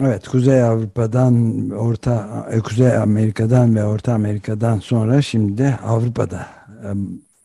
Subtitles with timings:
[0.00, 6.46] Evet, Kuzey Avrupa'dan, Orta e, Kuzey Amerika'dan ve Orta Amerika'dan sonra şimdi de Avrupa'da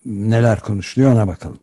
[0.05, 1.59] neler konuşuluyor ona bakalım.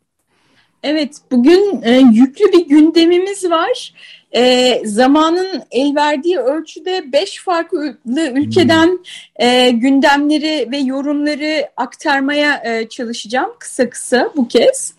[0.83, 3.95] Evet, bugün e, yüklü bir gündemimiz var
[4.35, 7.97] e, zamanın el verdiği ölçüde beş farklı
[8.35, 9.47] ülkeden hmm.
[9.47, 14.95] e, gündemleri ve yorumları aktarmaya e, çalışacağım kısa kısa bu kez.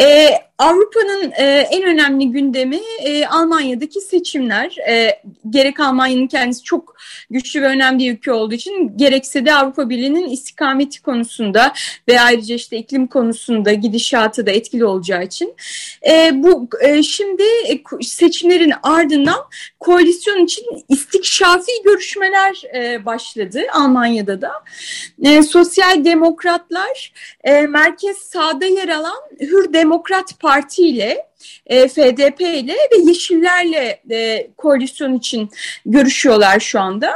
[0.00, 4.76] E, Avrupa'nın e, en önemli gündemi e, Almanya'daki seçimler.
[4.88, 6.96] E, gerek Almanya'nın kendisi çok
[7.30, 11.72] güçlü ve önemli bir ülke olduğu için gerekse de Avrupa Birliği'nin istikameti konusunda
[12.08, 15.54] ve ayrıca işte iklim konusunda gidişatı da etkili olacağı için.
[16.10, 19.44] E, bu e, şimdi e, seçimlerin görüşmelerin ardından
[19.78, 24.52] koalisyon için istikşafi görüşmeler e, başladı Almanya'da da.
[25.24, 27.12] E, Sosyal Demokratlar
[27.44, 31.28] e, merkez sağda yer alan Hür Demokrat Parti ile
[31.66, 35.50] e, FDP ile ve Yeşillerle e, koalisyon için
[35.86, 37.14] görüşüyorlar şu anda.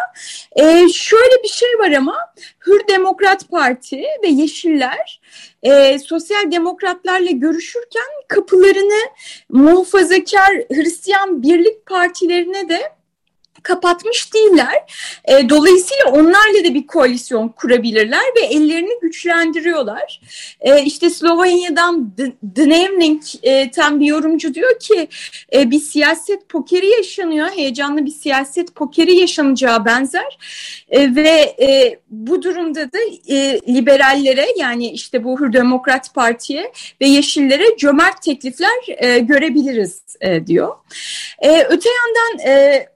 [0.56, 2.16] E, şöyle bir şey var ama
[2.66, 5.20] Hür Demokrat Parti ve Yeşiller
[5.62, 9.08] e, sosyal demokratlarla görüşürken kapılarını
[9.48, 12.92] muhafazakar Hristiyan birlik partilerine de
[13.62, 14.84] kapatmış değiller.
[15.24, 20.20] E, dolayısıyla onlarla da bir koalisyon kurabilirler ve ellerini güçlendiriyorlar.
[20.60, 22.12] E, işte Slovanya'dan
[22.56, 23.70] Dnevnik e,
[24.00, 25.08] bir yorumcu diyor ki
[25.52, 27.48] e, bir siyaset pokeri yaşanıyor.
[27.56, 30.38] Heyecanlı bir siyaset pokeri yaşanacağı benzer.
[30.90, 37.06] E, ve e, bu durumda da e, liberallere yani işte bu Hür Demokrat Parti'ye ve
[37.06, 40.76] Yeşillere cömert teklifler e, görebiliriz e, diyor.
[41.38, 42.86] E, öte yandan e,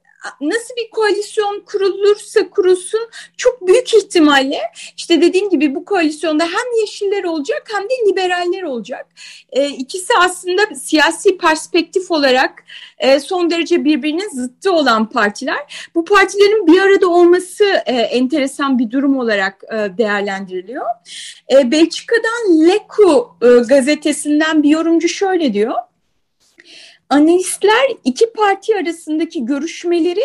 [0.41, 3.01] nasıl bir koalisyon kurulursa kurulsun
[3.37, 4.61] çok büyük ihtimalle
[4.97, 9.07] işte dediğim gibi bu koalisyonda hem yeşiller olacak hem de liberaller olacak.
[9.53, 12.65] E, ikisi aslında siyasi perspektif olarak
[12.99, 15.91] e, son derece birbirinin zıttı olan partiler.
[15.95, 20.87] Bu partilerin bir arada olması e, enteresan bir durum olarak e, değerlendiriliyor.
[21.53, 25.75] E, Belçika'dan Leku e, gazetesinden bir yorumcu şöyle diyor.
[27.11, 30.25] Analistler iki parti arasındaki görüşmeleri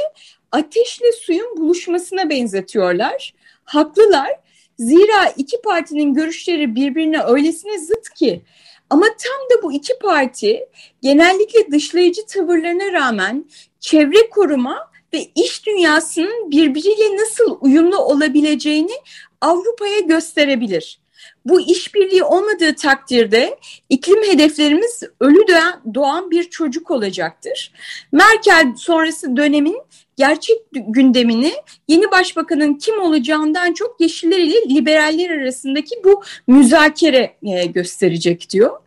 [0.51, 3.33] ateşle suyun buluşmasına benzetiyorlar.
[3.63, 4.39] Haklılar.
[4.79, 8.41] Zira iki partinin görüşleri birbirine öylesine zıt ki
[8.89, 10.67] ama tam da bu iki parti
[11.01, 13.45] genellikle dışlayıcı tavırlarına rağmen
[13.79, 18.93] çevre koruma ve iş dünyasının birbiriyle nasıl uyumlu olabileceğini
[19.41, 20.99] Avrupa'ya gösterebilir.
[21.45, 23.59] Bu işbirliği olmadığı takdirde
[23.89, 25.47] iklim hedeflerimiz ölü
[25.93, 27.71] doğan bir çocuk olacaktır.
[28.11, 29.81] Merkel sonrası dönemin
[30.17, 31.51] gerçek gündemini
[31.87, 38.77] yeni başbakanın kim olacağından çok yeşiller ile liberaller arasındaki bu müzakere e, gösterecek diyor.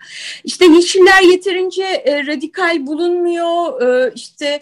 [0.44, 4.60] İşte yeşiller yeterince e, radikal bulunmuyor, e, işte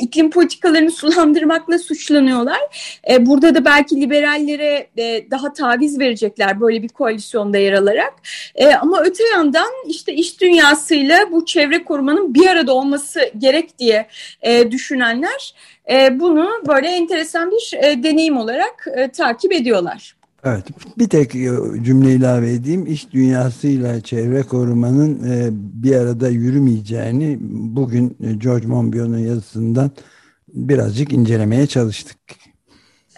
[0.00, 2.60] iklim politikalarını sulandırmakla suçlanıyorlar.
[3.20, 4.90] Burada da belki liberallere
[5.30, 8.14] daha taviz verecekler böyle bir koalisyonda yer alarak.
[8.80, 14.08] Ama öte yandan işte iş dünyasıyla bu çevre korumanın bir arada olması gerek diye
[14.70, 15.54] düşünenler
[15.90, 20.16] e, bunu böyle enteresan bir e, deneyim olarak e, takip ediyorlar.
[20.44, 20.64] Evet,
[20.98, 21.32] bir tek
[21.82, 22.86] cümle ilave edeyim.
[22.86, 25.18] İş dünyasıyla çevre korumanın
[25.52, 29.90] bir arada yürümeyeceğini bugün George Monbiot'un yazısından
[30.48, 32.18] birazcık incelemeye çalıştık.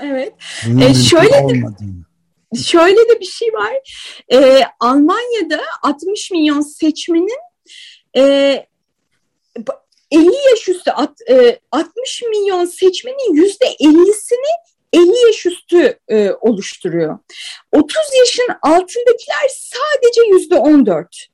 [0.00, 0.32] Evet.
[0.81, 2.05] E, şöyle olmadığını.
[2.64, 3.73] Şöyle de bir şey var.
[4.32, 7.38] E, Almanya'da 60 milyon seçmenin
[8.16, 8.66] e,
[10.11, 17.19] 50 yaş üstü 60 e, milyon seçmenin yüzde 50'sini 50 yaş üstü e, oluşturuyor.
[17.73, 21.27] 30 yaşın altındakiler sadece yüzde 14.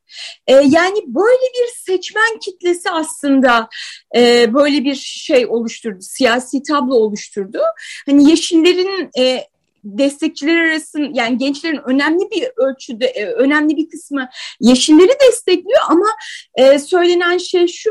[0.47, 3.69] E, yani böyle bir seçmen kitlesi aslında
[4.17, 7.61] e, böyle bir şey oluşturdu, siyasi tablo oluşturdu.
[8.07, 9.49] Hani Yeşillerin e,
[9.87, 14.29] destekçiler arasında yani gençlerin önemli bir ölçüde e, önemli bir kısmı
[14.61, 16.07] yeşilleri destekliyor ama
[16.55, 17.91] e, söylenen şey şu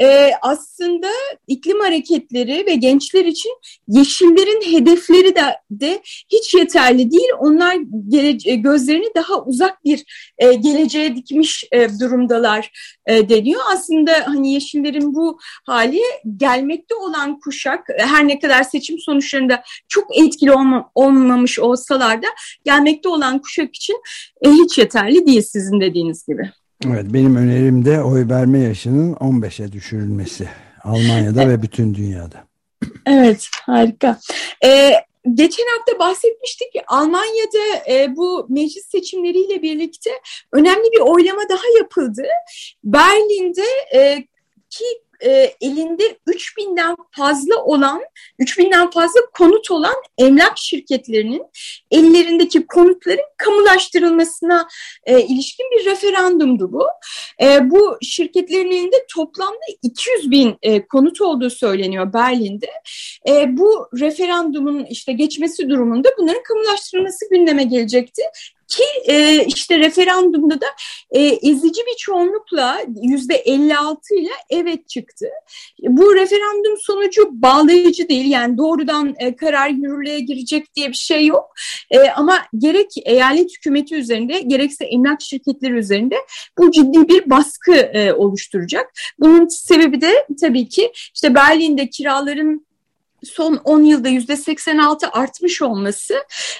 [0.00, 1.08] e, aslında
[1.46, 3.52] iklim hareketleri ve gençler için
[3.88, 6.02] yeşillerin hedefleri de, de
[6.32, 7.28] hiç yeterli değil.
[7.38, 7.76] Onlar
[8.08, 10.04] gelece- gözlerini daha uzak bir
[10.38, 12.70] e, geleceğe dikmiş e, durumdalar
[13.06, 13.60] e, deniyor.
[13.72, 16.00] Aslında hani yeşillerin bu hali
[16.36, 20.90] gelmekte olan kuşak her ne kadar seçim sonuçlarında çok etkili olma,
[21.28, 22.26] olmamış olsalar da
[22.64, 24.02] gelmekte olan kuşak için
[24.42, 26.50] e, hiç yeterli değil sizin dediğiniz gibi.
[26.86, 30.48] Evet benim önerim de oy verme yaşının 15'e düşürülmesi.
[30.84, 32.44] Almanya'da ve bütün dünyada.
[33.06, 34.18] Evet harika.
[34.64, 34.92] Ee,
[35.34, 40.10] geçen hafta bahsetmiştik ki Almanya'da e, bu meclis seçimleriyle birlikte
[40.52, 42.22] önemli bir oylama daha yapıldı.
[42.84, 44.26] Berlin'de e,
[44.70, 44.84] ki
[45.24, 48.02] e, elinde 3000'den fazla olan
[48.40, 51.42] 3000'den fazla konut olan emlak şirketlerinin
[51.90, 54.68] ellerindeki konutların kamulaştırılmasına
[55.04, 56.86] e, ilişkin bir referandumdu bu.
[57.42, 62.70] E, bu şirketlerin elinde toplamda 200 bin e, konut olduğu söyleniyor Berlin'de.
[63.28, 68.22] E, bu referandumun işte geçmesi durumunda bunların kamulaştırılması gündeme gelecekti.
[68.68, 70.66] Ki e, işte referandumda da
[71.10, 75.26] e, ezici bir çoğunlukla yüzde 56 ile evet çıktı.
[75.82, 81.54] Bu referandum sonucu bağlayıcı değil yani doğrudan e, karar yürürlüğe girecek diye bir şey yok.
[82.16, 86.16] Ama gerek eyalet hükümeti üzerinde gerekse emlak şirketleri üzerinde
[86.58, 88.92] bu ciddi bir baskı oluşturacak.
[89.18, 92.67] Bunun sebebi de tabii ki işte Berlin'de kiraların
[93.24, 96.14] son 10 yılda yüzde 86 artmış olması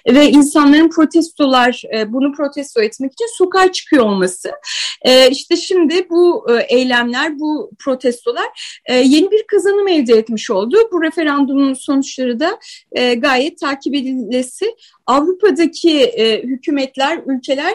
[0.06, 4.50] ve insanların protestolar e, bunu protesto etmek için sokağa çıkıyor olması.
[5.02, 8.46] E, işte şimdi bu e, eylemler, bu protestolar
[8.88, 10.76] yeni bir kazanım elde etmiş oldu.
[10.92, 12.58] Bu referandumun sonuçları da
[13.16, 14.74] gayet takip edilmesi.
[15.06, 16.12] Avrupa'daki
[16.44, 17.74] hükümetler, ülkeler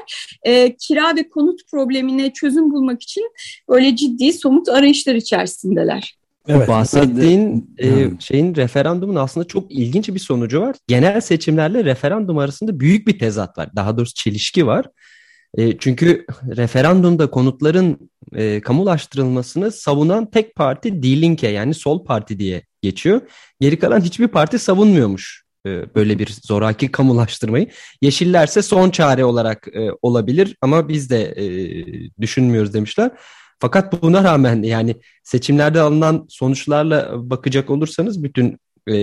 [0.80, 3.32] kira ve konut problemine çözüm bulmak için
[3.70, 6.23] böyle ciddi somut arayışlar içerisindeler.
[6.48, 10.76] Evet, bahsettiğin e, şeyin referandumun aslında çok ilginç bir sonucu var.
[10.88, 13.70] Genel seçimlerle referandum arasında büyük bir tezat var.
[13.76, 14.86] Daha doğrusu çelişki var.
[15.58, 16.26] E, çünkü
[16.56, 23.22] referandumda konutların e, kamulaştırılmasını savunan tek parti Die Linke yani sol parti diye geçiyor.
[23.60, 27.68] Geri kalan hiçbir parti savunmuyormuş e, böyle bir zoraki kamulaştırmayı.
[28.02, 31.46] Yeşillerse son çare olarak e, olabilir ama biz de e,
[32.22, 33.12] düşünmüyoruz demişler.
[33.64, 38.58] Fakat buna rağmen yani seçimlerde alınan sonuçlarla bakacak olursanız bütün
[38.88, 38.96] e,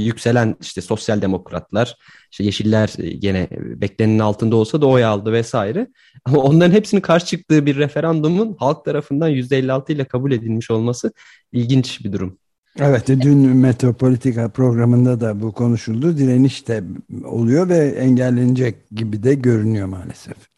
[0.00, 1.96] yükselen işte sosyal demokratlar,
[2.30, 5.88] işte yeşiller gene beklenenin altında olsa da oy aldı vesaire.
[6.24, 11.12] Ama onların hepsinin karşı çıktığı bir referandumun halk tarafından %56 ile kabul edilmiş olması
[11.52, 12.38] ilginç bir durum.
[12.78, 16.18] Evet, dün Metropolitika programında da bu konuşuldu.
[16.18, 16.84] Direniş de
[17.24, 20.50] oluyor ve engellenecek gibi de görünüyor maalesef.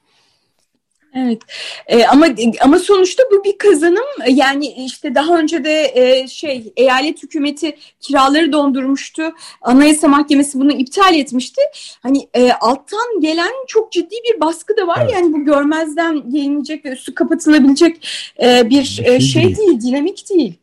[1.15, 1.43] Evet.
[1.87, 2.27] E, ama
[2.61, 4.05] ama sonuçta bu bir kazanım.
[4.29, 9.23] Yani işte daha önce de e, şey eyalet hükümeti kiraları dondurmuştu.
[9.63, 11.61] Anayasa mahkemesi bunu iptal etmişti.
[12.03, 14.99] Hani e, alttan gelen çok ciddi bir baskı da var.
[15.03, 15.13] Evet.
[15.13, 18.09] yani bu görmezden gelinecek ve üstü kapatılabilecek
[18.43, 19.57] e, bir, bir şey, şey değil.
[19.57, 20.55] değil dinamik değil.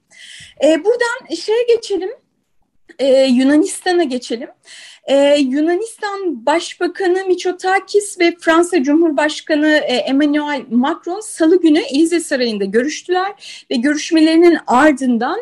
[0.64, 2.10] E, buradan şeye geçelim.
[3.00, 4.50] E, Yunanistan'a geçelim.
[5.10, 13.64] Ee, Yunanistan Başbakanı Mitsotakis ve Fransa Cumhurbaşkanı e, Emmanuel Macron salı günü Elize Sarayı'nda görüştüler
[13.72, 15.40] ve görüşmelerinin ardından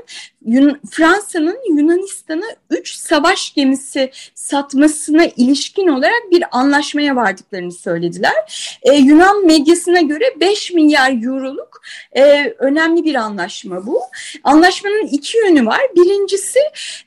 [0.47, 8.77] Yun Fransa'nın Yunanistan'a 3 savaş gemisi satmasına ilişkin olarak bir anlaşmaya vardıklarını söylediler.
[8.83, 11.81] Ee, Yunan medyasına göre 5 milyar euroluk
[12.17, 14.01] e, önemli bir anlaşma bu.
[14.43, 15.81] Anlaşmanın iki yönü var.
[15.95, 16.59] Birincisi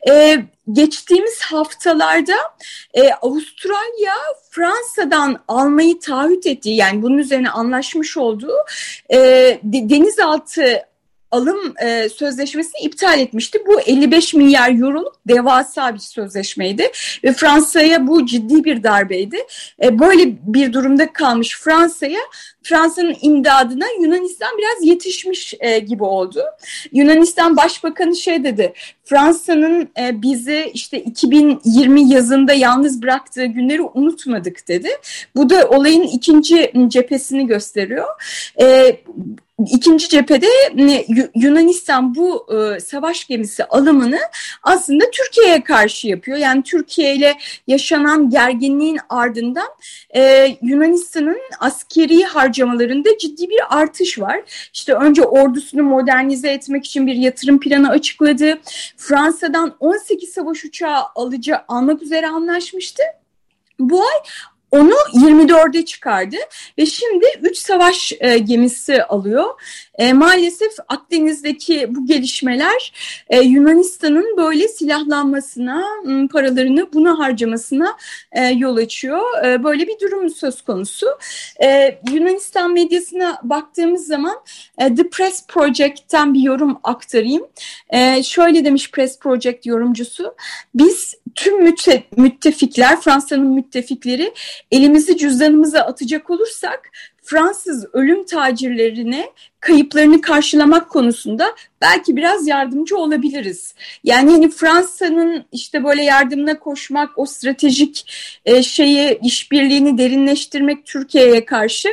[0.09, 0.39] e,
[0.73, 2.37] geçtiğimiz haftalarda
[2.95, 4.15] e, Avustralya
[4.51, 8.57] Fransa'dan almayı taahhüt ettiği yani bunun üzerine anlaşmış olduğu
[9.13, 9.19] e,
[9.65, 10.90] denizaltı
[11.31, 13.59] alım e, sözleşmesini iptal etmişti.
[13.67, 16.91] Bu 55 milyar euroluk devasa bir sözleşmeydi
[17.25, 19.37] ve Fransa'ya bu ciddi bir darbeydi.
[19.83, 22.21] E, böyle bir durumda kalmış Fransa'ya
[22.63, 26.43] Fransa'nın imdadına Yunanistan biraz yetişmiş e, gibi oldu.
[26.93, 28.73] Yunanistan Başbakanı şey dedi,
[29.05, 34.89] Fransa'nın e, bizi işte 2020 yazında yalnız bıraktığı günleri unutmadık dedi.
[35.37, 38.07] Bu da olayın ikinci cephesini gösteriyor.
[38.61, 38.97] E,
[39.67, 40.47] İkinci cephede
[41.35, 44.19] Yunanistan bu e, savaş gemisi alımını
[44.63, 46.39] aslında Türkiye'ye karşı yapıyor.
[46.39, 47.35] Yani Türkiye ile
[47.67, 49.69] yaşanan gerginliğin ardından
[50.17, 54.41] e, Yunanistan'ın askeri har harcamalarında ciddi bir artış var.
[54.73, 58.61] İşte önce ordusunu modernize etmek için bir yatırım planı açıkladı.
[58.97, 63.03] Fransa'dan 18 savaş uçağı alıcı almak üzere anlaşmıştı.
[63.79, 64.19] Bu ay
[64.71, 66.37] onu 24'e çıkardı
[66.79, 69.45] ve şimdi 3 savaş e, gemisi alıyor.
[69.95, 72.93] E, maalesef Akdeniz'deki bu gelişmeler
[73.29, 75.85] e, Yunanistan'ın böyle silahlanmasına,
[76.33, 77.97] paralarını buna harcamasına
[78.33, 79.45] e, yol açıyor.
[79.45, 81.07] E, böyle bir durum söz konusu.
[81.63, 84.37] E, Yunanistan medyasına baktığımız zaman
[84.79, 87.47] e, The Press Project'ten bir yorum aktarayım.
[87.91, 90.35] E, şöyle demiş Press Project yorumcusu,
[90.75, 94.35] biz tüm mütte müttefikler, Fransa'nın müttefikleri
[94.71, 96.91] elimizi cüzdanımıza atacak olursak
[97.23, 101.47] Fransız ölüm tacirlerine kayıplarını karşılamak konusunda
[101.81, 103.75] belki biraz yardımcı olabiliriz.
[104.05, 108.13] Yani hani Fransa'nın işte böyle yardımına koşmak, o stratejik
[108.45, 111.89] e, şeyi işbirliğini derinleştirmek Türkiye'ye karşı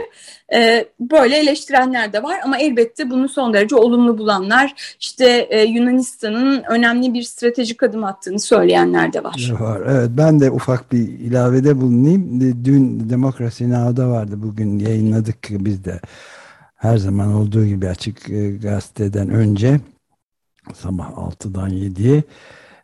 [0.53, 6.63] e, böyle eleştirenler de var ama elbette bunu son derece olumlu bulanlar işte e, Yunanistan'ın
[6.69, 9.53] önemli bir stratejik adım attığını söyleyenler de var.
[9.59, 9.81] Var.
[9.89, 12.41] Evet ben de ufak bir ilavede bulunayım.
[12.65, 15.99] Dün Demokrasi Now'da vardı bugün yayınladık biz de
[16.77, 19.79] her zaman olduğu gibi açık e, gazeteden önce
[20.73, 22.23] sabah 6'dan 7'ye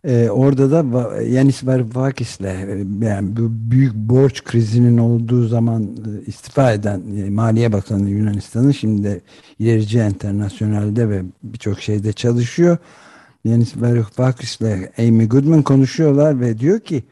[0.07, 6.71] e, orada da Yanis Varoufakis'le e, yani bu büyük borç krizinin olduğu zaman e, istifa
[6.71, 9.21] eden e, Maliye Bakanı Yunanistan'ın şimdi
[9.59, 12.77] ilerici internasyonelde ve birçok şeyde çalışıyor.
[13.45, 17.03] Yanis Varoufakis'le Amy Goodman konuşuyorlar ve diyor ki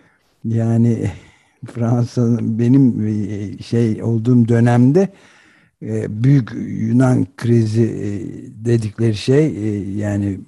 [0.46, 1.12] yani
[1.74, 5.10] Fransa'nın benim şey olduğum dönemde
[6.10, 8.10] büyük Yunan krizi e,
[8.66, 10.40] dedikleri şey e, yani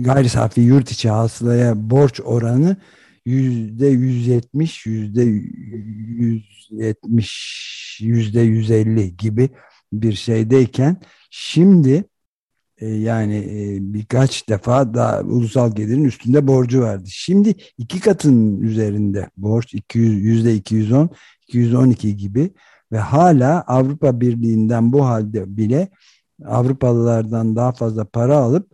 [0.00, 2.76] gayri safi yurt içi hasılaya borç oranı
[3.24, 9.50] yüzde yüz yetmiş, yüzde yüz yetmiş, yüzde yüz elli gibi
[9.92, 10.96] bir şeydeyken
[11.30, 12.04] şimdi
[12.80, 13.46] yani
[13.80, 17.04] birkaç defa daha ulusal gelirin üstünde borcu vardı.
[17.08, 21.10] Şimdi iki katın üzerinde borç 200, yüzde 210,
[21.48, 22.50] 212 gibi
[22.92, 25.88] ve hala Avrupa Birliği'nden bu halde bile
[26.44, 28.72] Avrupalılardan daha fazla para alıp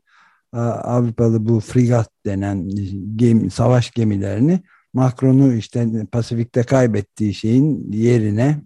[0.53, 2.69] Avrupalı bu frigat denen
[3.17, 4.61] gemi, savaş gemilerini
[4.93, 8.63] Macron'u işte Pasifik'te kaybettiği şeyin yerine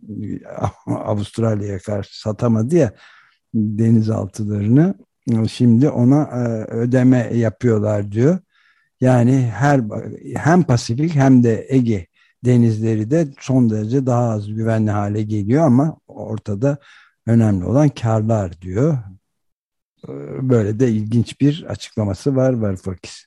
[0.86, 2.92] Avustralya'ya karşı satamadı ya
[3.54, 4.94] denizaltılarını
[5.48, 8.38] şimdi ona e, ödeme yapıyorlar diyor.
[9.00, 9.80] Yani her
[10.34, 12.06] hem Pasifik hem de Ege
[12.46, 16.78] denizleri de son derece daha az güvenli hale geliyor ama ortada
[17.26, 18.98] önemli olan karlar diyor.
[20.08, 20.12] Ee,
[20.50, 23.25] böyle de ilginç bir açıklaması var Varoufakis.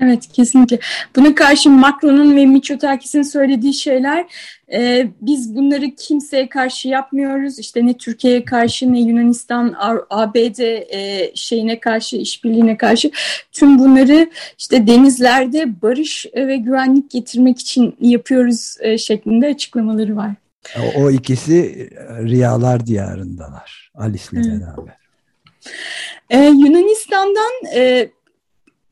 [0.00, 0.78] Evet kesinlikle.
[1.16, 4.26] Buna karşı Macron'un ve Mitsotakis'in söylediği şeyler
[4.72, 7.58] e, biz bunları kimseye karşı yapmıyoruz.
[7.58, 9.74] İşte ne Türkiye'ye karşı ne Yunanistan,
[10.10, 13.10] ABD e, şeyine karşı, işbirliğine karşı
[13.52, 20.30] tüm bunları işte denizlerde barış ve güvenlik getirmek için yapıyoruz e, şeklinde açıklamaları var.
[20.96, 21.88] O, ikisi
[22.22, 24.46] Riyalar diyarındalar Alice'le evet.
[24.46, 24.94] beraber.
[26.30, 28.08] Ee, Yunanistan'dan e,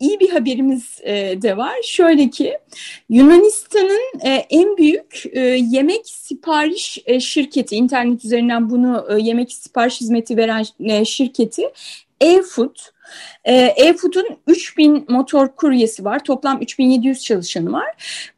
[0.02, 1.74] iyi bir haberimiz e, de var.
[1.84, 2.58] Şöyle ki
[3.08, 5.40] Yunanistan'ın e, en büyük e,
[5.70, 11.62] yemek sipariş şirketi, internet üzerinden bunu yemek sipariş hizmeti veren şirketi
[12.20, 12.76] e-Food
[13.44, 16.24] e-Food'un 3000 motor kuryesi var.
[16.24, 17.86] Toplam 3700 çalışanı var.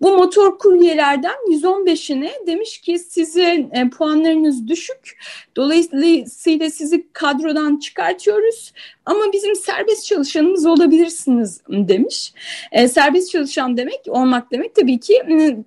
[0.00, 5.18] Bu motor kuryelerden 115'ine demiş ki sizin e, puanlarınız düşük.
[5.56, 8.72] Dolayısıyla sizi kadrodan çıkartıyoruz.
[9.06, 12.32] Ama bizim serbest çalışanımız olabilirsiniz demiş.
[12.72, 15.22] E, serbest çalışan demek olmak demek tabii ki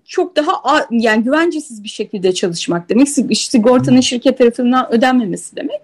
[0.06, 0.62] çok daha
[0.92, 3.10] yani güvencesiz bir şekilde çalışmak demek.
[3.38, 5.82] Sigortanın şirket tarafından ödenmemesi demek.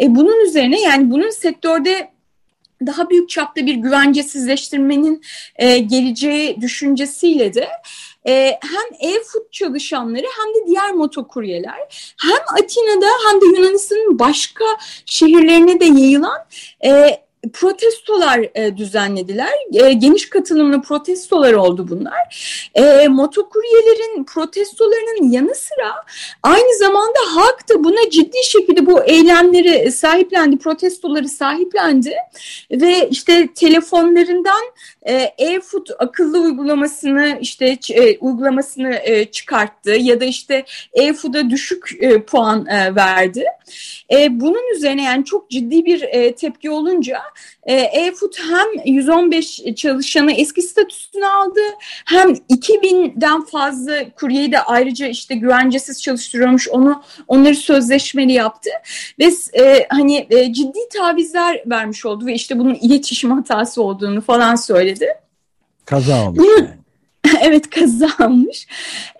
[0.00, 2.15] E, bunun üzerine yani bunun sektörde
[2.86, 5.22] daha büyük çapta bir güvencesizleştirmenin
[5.56, 7.68] e, geleceği düşüncesiyle de
[8.26, 14.64] e, hem e-food çalışanları hem de diğer motokuryeler hem Atina'da hem de Yunanistan'ın başka
[15.06, 16.38] şehirlerine de yayılan
[16.84, 17.20] e,
[17.52, 19.52] protestolar e, düzenlediler.
[19.72, 22.46] E, geniş katılımlı protestolar oldu bunlar.
[22.74, 25.94] E, motokuryelerin protestolarının yanı sıra
[26.42, 32.14] aynı zamanda halk da buna ciddi şekilde bu eylemleri sahiplendi, protestoları sahiplendi
[32.70, 34.62] ve işte telefonlarından
[35.38, 42.66] e-food akıllı uygulamasını işte e, uygulamasını e, çıkarttı ya da işte e-food'a düşük e, puan
[42.66, 43.44] e, verdi.
[44.12, 47.18] E, bunun üzerine yani çok ciddi bir e, tepki olunca
[47.62, 51.60] e, e-food hem 115 çalışanı eski statüsünü aldı
[52.06, 58.70] hem 2000'den fazla kuryeyi de ayrıca işte güvencesiz çalıştırıyormuş onu onları sözleşmeli yaptı
[59.18, 59.30] ve
[59.62, 64.95] e, hani e, ciddi tavizler vermiş oldu ve işte bunun iletişim hatası olduğunu falan söyledi.
[65.84, 66.68] Kaza olmuş yani.
[67.42, 68.66] evet kazanmış.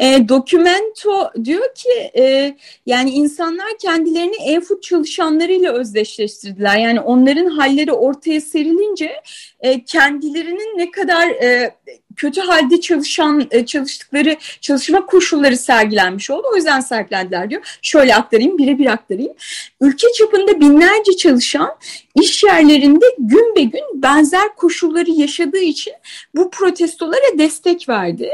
[0.01, 2.57] E, Documento diyor ki e,
[2.87, 6.79] yani insanlar kendilerini e-food çalışanlarıyla özdeşleştirdiler.
[6.79, 9.23] Yani onların halleri ortaya serilince
[9.61, 11.75] e, kendilerinin ne kadar e,
[12.17, 16.47] kötü halde çalışan e, çalıştıkları çalışma koşulları sergilenmiş oldu.
[16.53, 17.79] O yüzden sergilendiler diyor.
[17.83, 19.33] Şöyle aktarayım, birebir aktarayım.
[19.81, 21.77] Ülke çapında binlerce çalışan
[22.15, 25.93] iş yerlerinde gün be gün benzer koşulları yaşadığı için
[26.35, 28.31] bu protestolara destek verdi.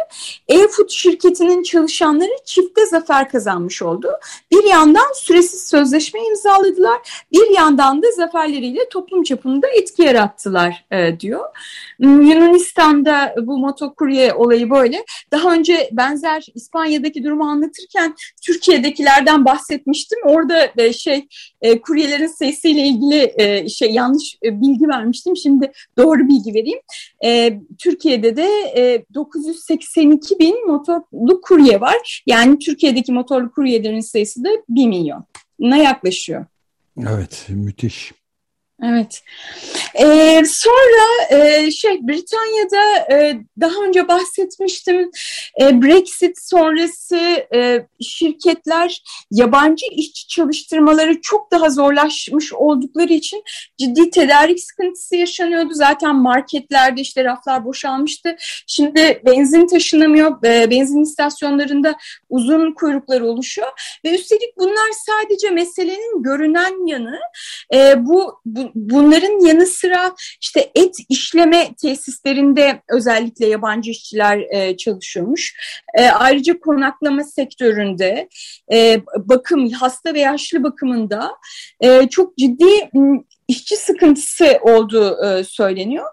[0.48, 4.12] E-Food şirketinin çalışanları çifte zafer kazanmış oldu.
[4.50, 11.44] Bir yandan süresiz sözleşme imzaladılar, bir yandan da zaferleriyle toplum çapında etki yarattılar e, diyor.
[11.96, 15.04] Hmm, Yunanistan'da bu motokurye olayı böyle.
[15.32, 20.18] Daha önce benzer İspanya'daki durumu anlatırken Türkiye'dekilerden bahsetmiştim.
[20.24, 21.26] Orada e, şey
[21.62, 25.36] e, kuryelerin sayısıyla ilgili e, şey yanlış e, bilgi vermiştim.
[25.36, 26.78] Şimdi doğru bilgi vereyim.
[27.24, 32.22] E, Türkiye'de de e, 982 bin motorlu kurye var.
[32.26, 36.46] Yani Türkiye'deki motorlu kuryelerin sayısı da 1 milyona yaklaşıyor.
[37.08, 38.12] Evet, müthiş.
[38.82, 39.22] Evet.
[39.94, 45.10] Ee, sonra e, şey Britanya'da e, daha önce bahsetmiştim.
[45.60, 47.16] E, Brexit sonrası
[47.54, 53.42] e, şirketler yabancı işçi çalıştırmaları çok daha zorlaşmış oldukları için
[53.78, 55.70] ciddi tedarik sıkıntısı yaşanıyordu.
[55.72, 58.36] Zaten marketlerde işte raflar boşalmıştı.
[58.66, 60.44] Şimdi benzin taşınamıyor.
[60.44, 61.94] E, benzin istasyonlarında
[62.30, 67.18] uzun kuyruklar oluşuyor ve üstelik bunlar sadece meselenin görünen yanı.
[67.74, 75.56] E, bu, bu bunların yanı sıra işte et işleme tesislerinde özellikle yabancı işçiler e, çalışıyormuş.
[75.98, 78.28] E, ayrıca konaklama sektöründe,
[78.72, 81.32] e, bakım, hasta ve yaşlı bakımında
[81.80, 82.90] e, çok ciddi
[83.48, 86.06] işçi sıkıntısı olduğu e, söyleniyor.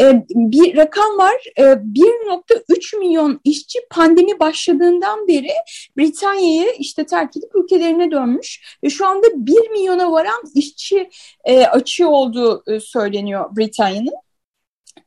[0.00, 5.52] E, bir rakam var, e, 1.3 milyon işçi pandemi başladığından beri
[5.96, 11.10] Britanya'yı işte terk edip ülkelerine dönmüş ve şu anda 1 milyona varan işçi
[11.44, 14.23] e, açığı olduğu e, söyleniyor Britanya'nın.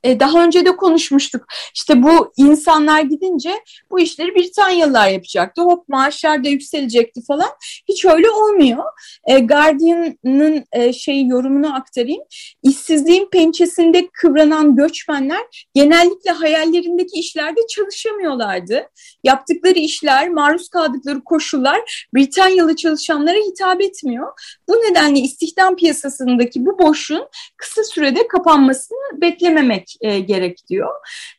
[0.04, 1.46] E, daha önce de konuşmuştuk.
[1.76, 3.52] İşte bu insanlar gidince
[3.92, 5.62] bu işleri Britanyalılar yapacaktı.
[5.62, 7.50] Hop maaşlar da yükselecekti falan.
[7.90, 8.84] Hiç öyle olmuyor.
[9.28, 12.24] E, Guardian'ın e, şeyi yorumunu aktarayım.
[12.64, 18.90] İşsizliğin pençesinde kıvranan göçmenler genellikle hayallerindeki işlerde çalışamıyorlardı.
[19.24, 24.28] Yaptıkları işler, maruz kaldıkları koşullar Britanyalı çalışanlara hitap etmiyor.
[24.70, 30.90] Bu nedenle istihdam piyasasındaki bu boşluğun kısa sürede kapanmasını beklememek e, gerek diyor.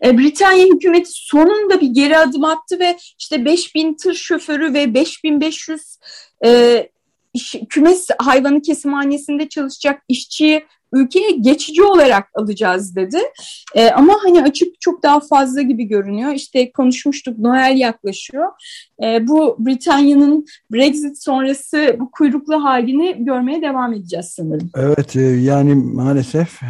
[0.05, 5.99] E, Britanya hükümeti sonunda bir geri adım attı ve işte 5000 tır şoförü ve 5500
[6.45, 6.89] e,
[7.35, 13.19] iş, kümes hayvanı kesimhanesinde çalışacak işçiyi ülkeye geçici olarak alacağız dedi.
[13.75, 16.33] E, ama hani açık çok daha fazla gibi görünüyor.
[16.33, 18.47] İşte konuşmuştuk Noel yaklaşıyor.
[19.03, 24.71] E, bu Britanya'nın Brexit sonrası bu kuyruklu halini görmeye devam edeceğiz sanırım.
[24.77, 26.61] Evet e, yani maalesef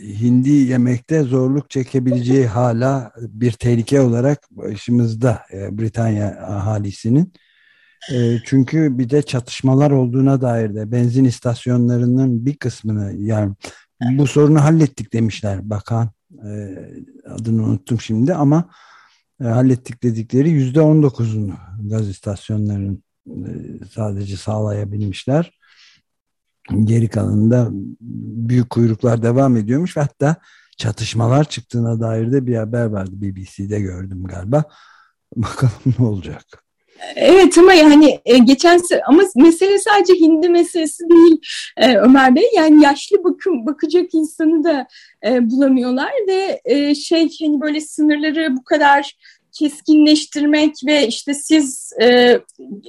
[0.00, 7.32] hindi yemekte zorluk çekebileceği hala bir tehlike olarak başımızda e, Britanya ahalisinin.
[8.12, 13.54] E, çünkü bir de çatışmalar olduğuna dair de benzin istasyonlarının bir kısmını yani
[14.02, 16.10] bu sorunu hallettik demişler bakan.
[16.44, 16.78] E,
[17.28, 18.70] adını unuttum şimdi ama
[19.42, 23.02] hallettik dedikleri yüzde on dokuzunu gaz istasyonlarının
[23.90, 25.61] sadece sağlayabilmişler.
[26.84, 27.68] Geri kalanında
[28.48, 30.36] büyük kuyruklar devam ediyormuş ve hatta
[30.76, 34.64] çatışmalar çıktığına dair de bir haber vardı BBC'de gördüm galiba.
[35.36, 36.62] Bakalım ne olacak.
[37.16, 41.40] Evet ama yani e, geçen ama mesele sadece hindi meselesi değil
[41.76, 42.50] e, Ömer Bey.
[42.56, 44.86] Yani yaşlı bakım bakacak insanı da
[45.26, 46.60] e, bulamıyorlar ve
[46.94, 49.16] şey hani böyle sınırları bu kadar
[49.52, 52.06] keskinleştirmek ve işte siz e,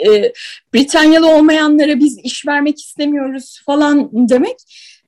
[0.08, 0.34] e,
[0.74, 4.58] Britanyalı olmayanlara biz iş vermek istemiyoruz falan demek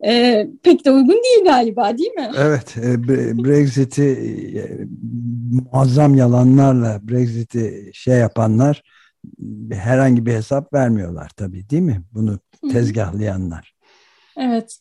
[0.05, 2.31] e, pek de uygun değil galiba değil mi?
[2.37, 3.07] Evet e,
[3.43, 4.63] Brexit'i e,
[5.51, 8.83] muazzam yalanlarla Brexit'i şey yapanlar
[9.71, 12.01] herhangi bir hesap vermiyorlar tabii değil mi?
[12.13, 12.39] Bunu
[12.71, 13.74] tezgahlayanlar.
[14.37, 14.79] Evet.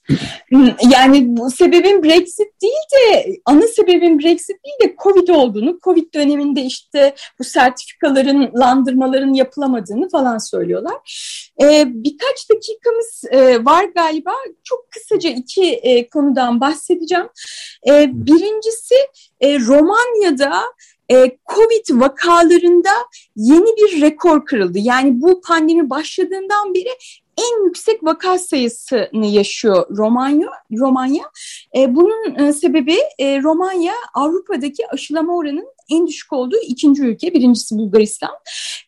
[0.91, 6.63] Yani bu sebebin Brexit değil de ana sebebin Brexit değil de Covid olduğunu, Covid döneminde
[6.63, 10.95] işte bu sertifikaların, landırmaların yapılamadığını falan söylüyorlar.
[11.63, 14.33] Ee, birkaç dakikamız e, var galiba.
[14.65, 17.29] Çok kısaca iki e, konudan bahsedeceğim.
[17.89, 18.95] E, birincisi
[19.41, 20.63] e, Romanya'da
[21.11, 22.91] e, Covid vakalarında
[23.37, 24.79] yeni bir rekor kırıldı.
[24.79, 26.91] Yani bu pandemi başladığından beri
[27.37, 30.49] en yüksek vaka sayısını yaşıyor Romanya.
[30.73, 31.25] Romanya.
[31.77, 37.35] E, bunun e, sebebi e, Romanya Avrupa'daki aşılama oranının en düşük olduğu ikinci ülke.
[37.35, 38.31] Birincisi Bulgaristan.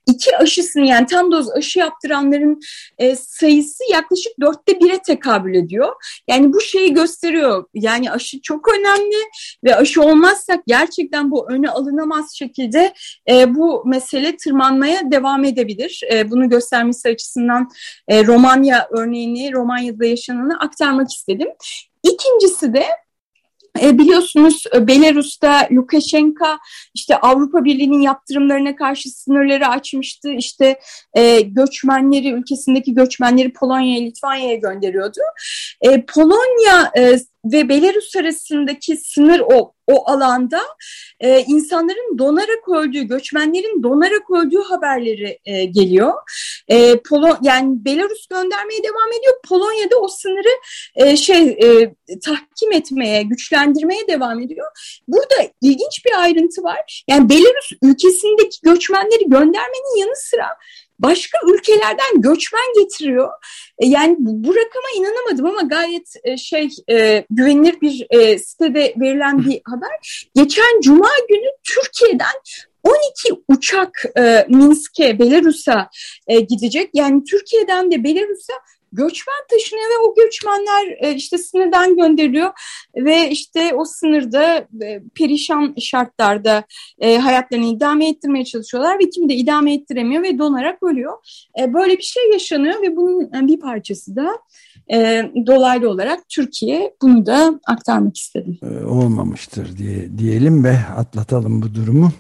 [0.07, 2.61] İki aşısını yani tam doz aşı yaptıranların
[2.99, 5.93] e, sayısı yaklaşık dörtte bire tekabül ediyor.
[6.29, 7.65] Yani bu şeyi gösteriyor.
[7.75, 9.31] Yani aşı çok önemli
[9.65, 12.95] ve aşı olmazsak gerçekten bu öne alınamaz şekilde
[13.31, 16.01] e, bu mesele tırmanmaya devam edebilir.
[16.13, 17.69] E, bunu göstermesi açısından
[18.09, 21.49] e, Romanya örneğini, Romanya'da yaşananı aktarmak istedim.
[22.03, 22.85] İkincisi de
[23.83, 26.47] e, biliyorsunuz e, Belarus'ta Lukashenko
[26.95, 30.33] işte Avrupa Birliği'nin yaptırımlarına karşı sınırları açmıştı.
[30.33, 30.81] İşte
[31.15, 35.21] e, göçmenleri, ülkesindeki göçmenleri Polonya'ya, Litvanya'ya gönderiyordu.
[35.81, 40.61] E, Polonya e, ve Belarus arasındaki sınır o o alanda
[41.21, 46.13] e, insanların donarak öldüğü, göçmenlerin donarak öldüğü haberleri e, geliyor.
[46.69, 49.35] E, Polo yani Belarus göndermeye devam ediyor.
[49.49, 50.61] Polonya'da o sınırı
[50.97, 51.95] e, şey e,
[52.25, 54.67] tahkim etmeye, güçlendirmeye devam ediyor.
[55.09, 57.05] Burada ilginç bir ayrıntı var.
[57.09, 60.47] Yani Belarus ülkesindeki göçmenleri göndermenin yanı sıra
[60.99, 63.31] başka ülkelerden göçmen getiriyor.
[63.79, 68.07] E, yani bu rakama inanamadım ama gayet e, şey e, güvenilir bir
[68.39, 70.29] sitede verilen bir haber.
[70.35, 72.35] Geçen Cuma günü Türkiye'den
[72.83, 74.05] 12 uçak
[74.49, 75.91] Minsk'e, Belarus'a
[76.49, 76.91] gidecek.
[76.95, 78.55] Yani Türkiye'den de Belarus'a
[78.97, 82.51] göçmen taşınıyor ve o göçmenler e, işte sınırdan gönderiliyor
[82.97, 86.65] ve işte o sınırda e, perişan şartlarda
[86.99, 91.13] e, hayatlarını idame ettirmeye çalışıyorlar ve kimi de idame ettiremiyor ve donarak ölüyor.
[91.59, 94.29] Böyle bir şey yaşanıyor ve bunun bir parçası da
[95.47, 98.59] dolaylı olarak Türkiye bunu da aktarmak istedim.
[98.89, 102.13] Olmamıştır diye diyelim ve atlatalım bu durumu.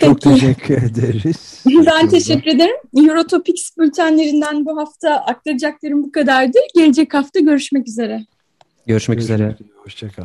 [0.00, 0.34] Çok Peki.
[0.34, 1.64] teşekkür ederiz.
[1.86, 2.76] Ben teşekkür ederim.
[2.96, 6.58] Eurotopics bültenlerinden bu hafta aktaracaklarım bu kadardı.
[6.74, 8.26] Gelecek hafta görüşmek üzere.
[8.86, 9.56] Görüşmek üzere.
[9.76, 10.24] Hoşçakal.